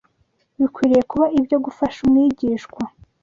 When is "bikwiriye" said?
0.59-1.01